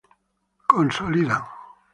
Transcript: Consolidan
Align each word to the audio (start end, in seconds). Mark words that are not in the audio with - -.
Consolidan 0.71 1.45